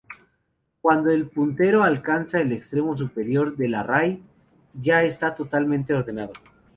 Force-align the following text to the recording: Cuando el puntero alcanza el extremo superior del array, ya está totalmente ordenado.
Cuando 0.81 1.11
el 1.11 1.29
puntero 1.29 1.83
alcanza 1.83 2.41
el 2.41 2.53
extremo 2.53 2.97
superior 2.97 3.55
del 3.55 3.75
array, 3.75 4.23
ya 4.73 5.03
está 5.03 5.35
totalmente 5.35 5.93
ordenado. 5.93 6.33